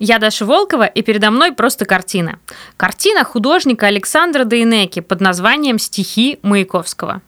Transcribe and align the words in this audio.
Я 0.00 0.18
Даша 0.18 0.44
Волкова, 0.44 0.86
и 0.86 1.02
передо 1.02 1.30
мной 1.30 1.52
просто 1.52 1.84
картина. 1.84 2.38
Картина 2.76 3.24
художника 3.24 3.86
Александра 3.86 4.44
Дейнеки 4.44 5.00
под 5.00 5.20
названием 5.20 5.78
«Стихи 5.78 6.38
Маяковского». 6.42 7.22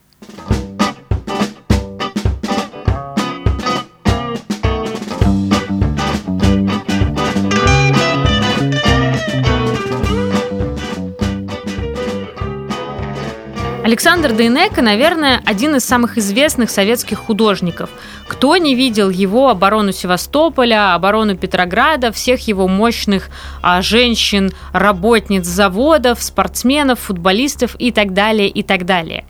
Александр 13.87 14.33
Дейнека, 14.33 14.81
наверное, 14.81 15.41
один 15.45 15.77
из 15.77 15.85
самых 15.85 16.17
известных 16.17 16.69
советских 16.69 17.19
художников. 17.19 17.89
Кто 18.27 18.57
не 18.57 18.75
видел 18.75 19.09
его 19.09 19.47
оборону 19.47 19.93
Севастополя, 19.93 20.93
оборону 20.93 21.37
Петрограда, 21.37 22.11
всех 22.11 22.49
его 22.49 22.67
мощных 22.67 23.29
а, 23.61 23.81
женщин, 23.81 24.51
работниц 24.73 25.45
заводов, 25.45 26.21
спортсменов, 26.21 26.99
футболистов 26.99 27.77
и 27.79 27.93
так 27.93 28.13
далее, 28.13 28.49
и 28.49 28.61
так 28.61 28.83
далее. 28.85 29.23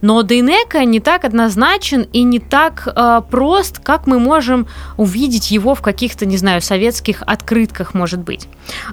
Но 0.00 0.22
Дейнека 0.22 0.84
не 0.84 1.00
так 1.00 1.24
однозначен 1.24 2.02
и 2.12 2.22
не 2.22 2.38
так 2.38 2.86
э, 2.86 3.22
прост, 3.30 3.78
как 3.78 4.06
мы 4.06 4.18
можем 4.18 4.66
увидеть 4.96 5.50
его 5.50 5.74
в 5.74 5.82
каких-то, 5.82 6.26
не 6.26 6.36
знаю, 6.36 6.60
советских 6.60 7.22
открытках, 7.26 7.94
может 7.94 8.20
быть. 8.20 8.48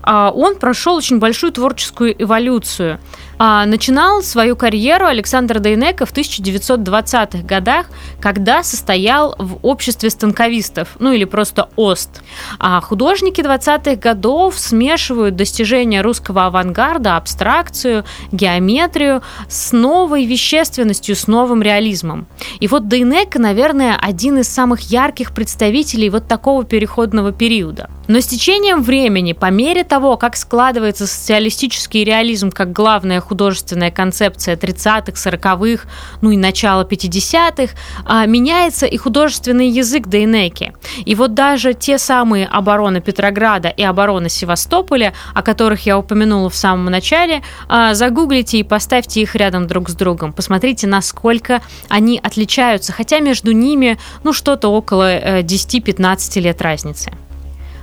Э, 0.06 0.32
он 0.34 0.56
прошел 0.56 0.96
очень 0.96 1.20
большую 1.20 1.52
творческую 1.52 2.22
эволюцию. 2.22 3.00
А, 3.42 3.66
начинал 3.66 4.22
свою 4.22 4.58
карьеру 4.58 5.06
Александр 5.06 5.60
Дейнека 5.60 6.06
в 6.06 6.12
1920-х 6.12 7.48
годах, 7.48 7.86
когда 8.20 8.64
состоял 8.64 9.34
в 9.40 9.60
обществе 9.66 10.10
станковистов, 10.10 10.90
ну 11.00 11.14
или 11.14 11.24
просто 11.24 11.70
ОСТ. 11.78 12.22
А 12.60 12.82
художники 12.82 13.40
20-х 13.40 13.96
годов 13.96 14.60
смешивают 14.60 15.38
достижения 15.38 16.02
русского 16.02 16.48
авангарда, 16.48 17.16
абстракцию, 17.16 18.04
геометрию 18.34 19.24
с 19.48 19.72
новой 19.72 20.26
вещественностью, 20.60 21.16
с 21.16 21.28
новым 21.28 21.62
реализмом. 21.62 22.28
И 22.60 22.68
вот 22.68 22.88
Дейнека, 22.88 23.40
наверное, 23.40 23.96
один 23.96 24.40
из 24.40 24.48
самых 24.48 24.82
ярких 24.82 25.34
представителей 25.34 26.10
вот 26.10 26.28
такого 26.28 26.64
переходного 26.64 27.32
периода. 27.32 27.90
Но 28.10 28.22
с 28.22 28.26
течением 28.26 28.82
времени, 28.82 29.34
по 29.34 29.52
мере 29.52 29.84
того, 29.84 30.18
как 30.18 30.36
складывается 30.36 31.06
социалистический 31.06 32.04
реализм 32.04 32.50
как 32.50 32.72
главная 32.72 33.22
художественная 33.22 33.92
концепция 33.92 34.56
30-х, 34.56 35.12
40-х, 35.12 35.88
ну 36.22 36.32
и 36.32 36.38
начала 36.38 36.86
50-х, 36.86 37.76
а, 38.06 38.26
меняется 38.26 38.88
и 38.88 38.98
художественный 38.98 39.70
язык 39.70 40.08
Дейнеки. 40.08 40.74
И 41.06 41.14
вот 41.14 41.36
даже 41.36 41.76
те 41.76 42.00
самые 42.00 42.48
обороны 42.48 43.00
Петрограда 43.00 43.70
и 43.70 43.84
обороны 43.84 44.28
Севастополя, 44.28 45.14
о 45.36 45.44
которых 45.44 45.86
я 45.86 46.00
упомянула 46.00 46.50
в 46.50 46.56
самом 46.56 46.86
начале, 46.86 47.44
а, 47.68 47.94
загуглите 47.94 48.58
и 48.58 48.64
поставьте 48.64 49.22
их 49.22 49.36
рядом 49.36 49.68
друг 49.68 49.88
с 49.88 49.94
другом. 49.94 50.34
Посмотрите, 50.34 50.88
насколько 50.88 51.62
они 51.90 52.20
отличаются, 52.24 52.92
хотя 52.92 53.20
между 53.20 53.52
ними 53.52 54.00
ну 54.24 54.34
что-то 54.34 54.70
около 54.70 55.42
10-15 55.42 56.32
э, 56.38 56.40
лет 56.40 56.60
разницы. 56.64 57.12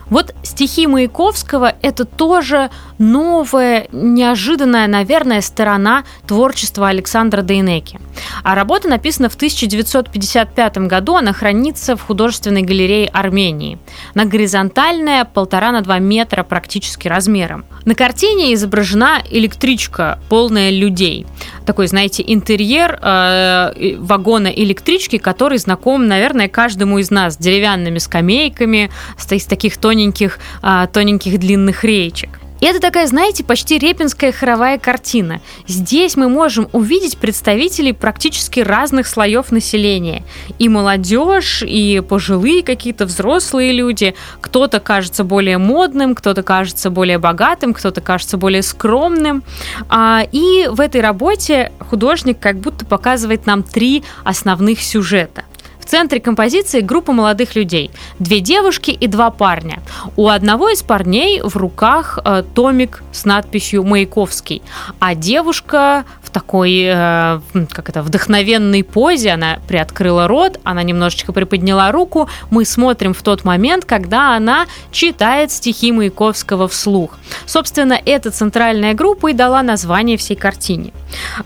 Вот 0.08 0.34
стихи 0.42 0.86
Маяковского– 0.86 1.74
это 1.82 2.04
тоже 2.04 2.70
новая, 2.98 3.88
неожиданная, 3.92 4.86
наверное, 4.86 5.40
сторона 5.40 6.04
творчества 6.26 6.88
Александра 6.88 7.42
Дейнеки. 7.42 7.98
А 8.42 8.54
работа 8.54 8.88
написана 8.88 9.28
в 9.28 9.34
1955 9.34 10.78
году, 10.78 11.16
она 11.16 11.32
хранится 11.32 11.96
в 11.96 12.02
художественной 12.02 12.62
галерее 12.62 13.08
Армении. 13.08 13.78
Она 14.14 14.24
горизонтальная, 14.24 15.24
полтора 15.24 15.72
на 15.72 15.82
два 15.82 15.98
метра 15.98 16.42
практически 16.42 17.08
размером. 17.08 17.64
На 17.84 17.94
картине 17.94 18.54
изображена 18.54 19.22
электричка, 19.30 20.20
полная 20.28 20.70
людей. 20.70 21.26
Такой, 21.66 21.88
знаете, 21.88 22.22
интерьер 22.26 22.98
э, 23.02 23.96
вагона 23.98 24.48
электрички, 24.48 25.18
который 25.18 25.58
знаком, 25.58 26.06
наверное, 26.06 26.48
каждому 26.48 26.98
из 26.98 27.10
нас. 27.10 27.34
С 27.34 27.36
деревянными 27.38 27.98
скамейками, 27.98 28.90
с, 29.18 29.30
с 29.30 29.44
таких 29.44 29.76
тоненьких 29.76 29.95
тоненьких, 29.96 30.38
а, 30.62 30.86
тоненьких 30.86 31.38
длинных 31.38 31.82
реечек. 31.84 32.30
И 32.60 32.66
это 32.66 32.80
такая, 32.80 33.06
знаете, 33.06 33.44
почти 33.44 33.78
репинская 33.78 34.32
хоровая 34.32 34.78
картина. 34.78 35.42
Здесь 35.66 36.16
мы 36.16 36.30
можем 36.30 36.68
увидеть 36.72 37.18
представителей 37.18 37.92
практически 37.92 38.60
разных 38.60 39.06
слоев 39.06 39.52
населения. 39.52 40.24
И 40.58 40.70
молодежь, 40.70 41.62
и 41.62 42.00
пожилые 42.00 42.62
какие-то 42.62 43.04
взрослые 43.04 43.72
люди. 43.72 44.14
Кто-то 44.40 44.80
кажется 44.80 45.22
более 45.22 45.58
модным, 45.58 46.14
кто-то 46.14 46.42
кажется 46.42 46.88
более 46.88 47.18
богатым, 47.18 47.74
кто-то 47.74 48.00
кажется 48.00 48.38
более 48.38 48.62
скромным. 48.62 49.42
А, 49.90 50.22
и 50.32 50.66
в 50.70 50.80
этой 50.80 51.02
работе 51.02 51.72
художник 51.90 52.38
как 52.40 52.56
будто 52.56 52.86
показывает 52.86 53.44
нам 53.44 53.62
три 53.62 54.02
основных 54.24 54.80
сюжета– 54.80 55.44
в 55.86 55.88
центре 55.88 56.18
композиции 56.18 56.80
группа 56.80 57.12
молодых 57.12 57.54
людей. 57.54 57.92
Две 58.18 58.40
девушки 58.40 58.90
и 58.90 59.06
два 59.06 59.30
парня. 59.30 59.78
У 60.16 60.26
одного 60.26 60.68
из 60.68 60.82
парней 60.82 61.40
в 61.40 61.56
руках 61.56 62.18
э, 62.24 62.42
томик 62.54 63.04
с 63.12 63.24
надписью 63.24 63.84
«Маяковский», 63.84 64.62
а 64.98 65.14
девушка 65.14 66.04
в 66.22 66.30
такой, 66.30 66.82
э, 66.82 67.40
как 67.70 67.88
это, 67.88 68.02
вдохновенной 68.02 68.82
позе, 68.82 69.30
она 69.30 69.60
приоткрыла 69.68 70.26
рот, 70.26 70.58
она 70.64 70.82
немножечко 70.82 71.32
приподняла 71.32 71.92
руку. 71.92 72.28
Мы 72.50 72.64
смотрим 72.64 73.14
в 73.14 73.22
тот 73.22 73.44
момент, 73.44 73.84
когда 73.84 74.34
она 74.34 74.66
читает 74.90 75.52
стихи 75.52 75.92
Маяковского 75.92 76.66
вслух. 76.66 77.16
Собственно, 77.46 77.98
эта 78.04 78.32
центральная 78.32 78.94
группа 78.94 79.28
и 79.28 79.32
дала 79.32 79.62
название 79.62 80.16
всей 80.16 80.34
картине. 80.34 80.92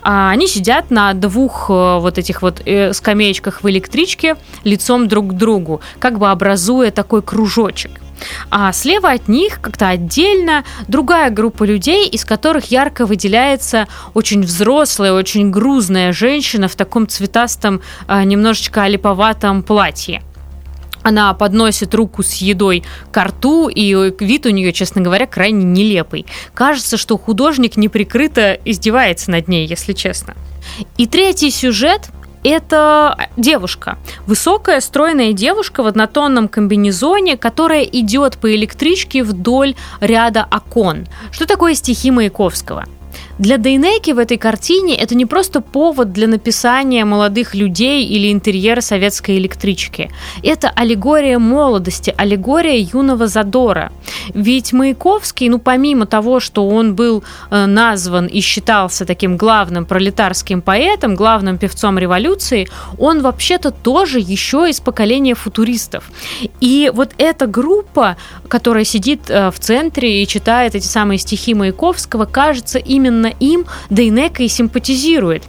А, 0.02 0.30
они 0.30 0.46
сидят 0.46 0.90
на 0.90 1.12
двух 1.14 1.70
э, 1.70 1.98
вот 1.98 2.18
этих 2.18 2.42
вот 2.42 2.62
э, 2.64 2.92
скамеечках 2.92 3.62
в 3.62 3.70
электричке, 3.70 4.36
лицом 4.64 5.08
друг 5.08 5.30
к 5.30 5.32
другу, 5.32 5.80
как 5.98 6.18
бы 6.18 6.30
образуя 6.30 6.90
такой 6.90 7.22
кружочек. 7.22 7.92
А 8.50 8.72
слева 8.72 9.10
от 9.10 9.28
них 9.28 9.60
как-то 9.60 9.88
отдельно 9.88 10.64
другая 10.88 11.30
группа 11.30 11.64
людей, 11.64 12.08
из 12.08 12.24
которых 12.24 12.66
ярко 12.66 13.06
выделяется 13.06 13.88
очень 14.14 14.42
взрослая, 14.42 15.12
очень 15.12 15.50
грузная 15.50 16.12
женщина 16.12 16.68
в 16.68 16.74
таком 16.74 17.08
цветастом, 17.08 17.80
а, 18.06 18.24
немножечко 18.24 18.82
олиповатом 18.82 19.62
платье. 19.62 20.22
Она 21.02 21.32
подносит 21.34 21.94
руку 21.94 22.22
с 22.22 22.34
едой 22.34 22.82
к 23.10 23.24
рту, 23.24 23.68
и 23.68 24.12
вид 24.20 24.46
у 24.46 24.50
нее, 24.50 24.72
честно 24.72 25.00
говоря, 25.00 25.26
крайне 25.26 25.64
нелепый. 25.64 26.26
Кажется, 26.54 26.96
что 26.96 27.16
художник 27.16 27.76
неприкрыто 27.76 28.58
издевается 28.64 29.30
над 29.30 29.48
ней, 29.48 29.66
если 29.66 29.92
честно. 29.92 30.34
И 30.96 31.06
третий 31.06 31.50
сюжет 31.50 32.10
это 32.42 33.28
девушка. 33.36 33.98
Высокая, 34.26 34.80
стройная 34.80 35.32
девушка 35.32 35.82
в 35.82 35.86
однотонном 35.86 36.48
комбинезоне, 36.48 37.36
которая 37.36 37.82
идет 37.84 38.38
по 38.38 38.54
электричке 38.54 39.22
вдоль 39.22 39.74
ряда 40.00 40.46
окон. 40.50 41.06
Что 41.32 41.46
такое 41.46 41.74
стихи 41.74 42.10
Маяковского? 42.10 42.86
Для 43.40 43.56
Дейнеки 43.56 44.10
в 44.10 44.18
этой 44.18 44.36
картине 44.36 44.94
это 44.96 45.14
не 45.14 45.24
просто 45.24 45.62
повод 45.62 46.12
для 46.12 46.28
написания 46.28 47.06
молодых 47.06 47.54
людей 47.54 48.04
или 48.04 48.30
интерьера 48.30 48.82
советской 48.82 49.38
электрички. 49.38 50.10
Это 50.42 50.68
аллегория 50.68 51.38
молодости, 51.38 52.12
аллегория 52.18 52.76
юного 52.76 53.28
задора. 53.28 53.92
Ведь 54.34 54.74
Маяковский, 54.74 55.48
ну 55.48 55.58
помимо 55.58 56.04
того, 56.04 56.38
что 56.38 56.68
он 56.68 56.94
был 56.94 57.24
э, 57.50 57.64
назван 57.64 58.26
и 58.26 58.40
считался 58.42 59.06
таким 59.06 59.38
главным 59.38 59.86
пролетарским 59.86 60.60
поэтом, 60.60 61.14
главным 61.14 61.56
певцом 61.56 61.98
революции, 61.98 62.68
он 62.98 63.22
вообще-то 63.22 63.70
тоже 63.70 64.18
еще 64.18 64.68
из 64.68 64.80
поколения 64.80 65.34
футуристов. 65.34 66.10
И 66.60 66.92
вот 66.92 67.12
эта 67.16 67.46
группа, 67.46 68.18
которая 68.48 68.84
сидит 68.84 69.30
э, 69.30 69.50
в 69.50 69.58
центре 69.58 70.22
и 70.22 70.26
читает 70.26 70.74
эти 70.74 70.86
самые 70.86 71.16
стихи 71.16 71.54
Маяковского, 71.54 72.26
кажется 72.26 72.78
именно 72.78 73.29
им 73.38 73.66
Дейнека 73.90 74.42
и 74.42 74.48
симпатизирует. 74.48 75.44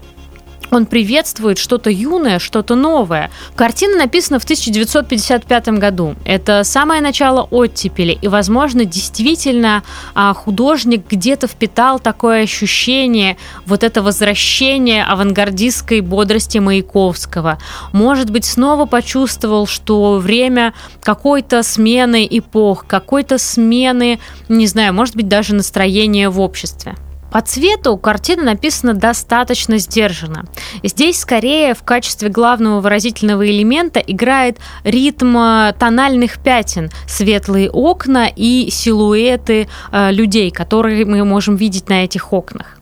Он 0.72 0.86
приветствует 0.86 1.58
что-то 1.58 1.90
юное, 1.90 2.40
что-то 2.40 2.76
новое. 2.76 3.30
Картина 3.56 3.98
написана 3.98 4.40
в 4.40 4.46
1955 4.46 5.68
году. 5.70 6.16
Это 6.24 6.64
самое 6.64 7.02
начало 7.02 7.44
оттепели. 7.52 8.18
И, 8.22 8.28
возможно, 8.30 8.86
действительно 8.86 9.84
а, 10.16 10.34
художник 10.34 11.04
где-то 11.10 11.48
впитал 11.48 12.00
такое 12.00 12.44
ощущение, 12.44 13.36
вот 13.66 13.84
это 13.84 14.02
возвращение 14.02 15.04
авангардистской 15.04 16.00
бодрости 16.00 16.60
Маяковского. 16.60 17.58
Может 17.92 18.30
быть, 18.30 18.46
снова 18.46 18.86
почувствовал, 18.86 19.68
что 19.68 20.20
время 20.20 20.74
какой-то 21.04 21.64
смены 21.64 22.26
эпох, 22.30 22.86
какой-то 22.88 23.38
смены, 23.38 24.20
не 24.48 24.68
знаю, 24.68 24.94
может 24.94 25.18
быть, 25.18 25.28
даже 25.28 25.54
настроения 25.54 26.30
в 26.30 26.40
обществе. 26.40 26.96
По 27.32 27.42
цвету 27.42 27.98
картина 27.98 28.44
написана 28.44 28.94
достаточно 28.94 29.78
сдержанно. 29.78 30.46
Здесь 30.84 31.20
скорее 31.20 31.74
в 31.74 31.84
качестве 31.84 32.28
главного 32.30 32.82
выразительного 32.82 33.50
элемента 33.50 34.00
играет 34.00 34.60
ритм 34.84 35.38
э, 35.38 35.74
тональных 35.80 36.40
пятен, 36.40 36.90
светлые 37.08 37.72
окна 37.72 38.28
и 38.36 38.70
силуэты 38.70 39.70
э, 39.92 40.12
людей, 40.12 40.52
которые 40.52 41.06
мы 41.06 41.24
можем 41.24 41.56
видеть 41.56 41.88
на 41.88 42.04
этих 42.04 42.34
окнах. 42.34 42.78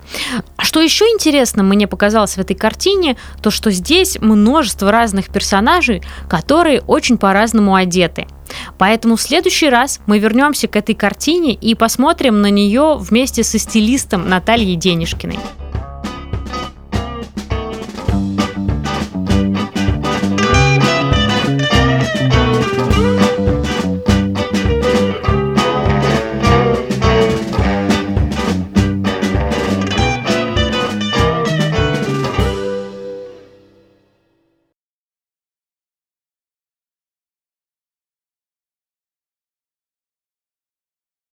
А 0.58 0.64
что 0.64 0.82
еще 0.82 1.06
интересно 1.06 1.62
мне 1.62 1.88
показалось 1.88 2.36
в 2.36 2.40
этой 2.40 2.56
картине, 2.56 3.18
то 3.44 3.52
что 3.52 3.70
здесь 3.70 4.18
множество 4.20 4.92
разных 4.92 5.30
персонажей, 5.30 6.02
которые 6.28 6.82
очень 6.82 7.20
по-разному 7.20 7.76
одеты– 7.76 8.28
Поэтому 8.78 9.16
в 9.16 9.22
следующий 9.22 9.70
раз 9.70 10.00
мы 10.06 10.20
вернемся 10.20 10.68
к 10.68 10.76
этой 10.76 10.96
картине 10.96 11.54
и 11.54 11.76
посмотрим 11.76 12.42
на 12.42 12.50
нее 12.50 12.98
вместе 13.00 13.44
со 13.44 13.60
стилистом 13.60 14.28
Натальей 14.30 14.76
Денежкиной. 14.76 15.40